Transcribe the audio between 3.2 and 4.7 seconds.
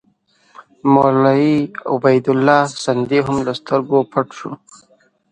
هم له سترګو پټ شو.